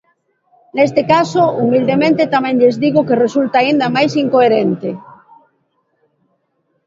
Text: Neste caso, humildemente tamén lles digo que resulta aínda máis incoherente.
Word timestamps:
Neste 0.77 1.01
caso, 1.13 1.43
humildemente 1.63 2.31
tamén 2.35 2.55
lles 2.61 2.75
digo 2.83 3.05
que 3.07 3.21
resulta 3.25 3.55
aínda 3.59 3.93
máis 3.95 4.11
incoherente. 4.23 4.89